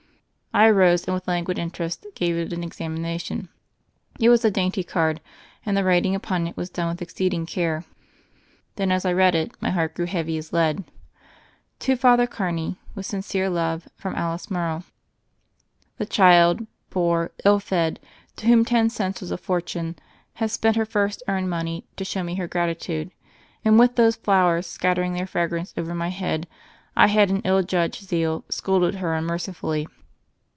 I 0.53 0.67
arose 0.67 1.05
and 1.05 1.13
with 1.13 1.29
languid 1.29 1.57
interest 1.57 2.05
gave 2.13 2.35
it 2.35 2.51
an 2.51 2.61
examination. 2.61 3.47
It 4.19 4.27
was 4.27 4.43
a 4.43 4.51
dainty 4.51 4.83
card, 4.83 5.21
and 5.65 5.77
the 5.77 5.83
writing 5.85 6.13
upon 6.13 6.45
it 6.45 6.57
was 6.57 6.69
done 6.69 6.89
with 6.89 7.01
exceeding 7.01 7.45
care. 7.45 7.85
Then 8.75 8.91
as 8.91 9.05
I 9.05 9.13
read 9.13 9.33
it 9.33 9.53
my 9.61 9.69
heart 9.69 9.95
grew 9.95 10.07
heavy 10.07 10.37
as 10.37 10.51
lead: 10.51 10.83
To 11.79 11.95
Father 11.95 12.27
Carney 12.27 12.77
With 12.95 13.05
sincere 13.05 13.49
love 13.49 13.87
From 13.95 14.13
Alice 14.15 14.51
Morrow. 14.51 14.83
The 15.97 16.05
child, 16.05 16.67
poor, 16.89 17.31
ill 17.45 17.59
fed, 17.61 17.97
to 18.35 18.47
whom 18.47 18.65
ten 18.65 18.89
cents 18.89 19.21
was 19.21 19.31
a 19.31 19.37
fortune, 19.37 19.95
had 20.33 20.51
spent 20.51 20.75
her 20.75 20.85
first 20.85 21.23
earned 21.29 21.49
money 21.49 21.87
to 21.95 22.03
show 22.03 22.23
me 22.23 22.35
her 22.35 22.49
gratitude; 22.49 23.11
and 23.63 23.79
with 23.79 23.95
those 23.95 24.17
flowers 24.17 24.67
scattering 24.67 25.13
their 25.13 25.25
fragrance 25.25 25.73
over 25.77 25.95
my 25.95 26.09
head 26.09 26.45
I 26.93 27.07
had, 27.07 27.29
in 27.29 27.39
ill 27.45 27.63
judged 27.63 28.03
zeal, 28.03 28.43
scolded 28.49 28.95
her 28.95 29.13
unmerci 29.15 29.55
fully. 29.55 29.87